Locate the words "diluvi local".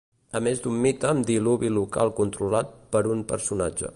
1.27-2.13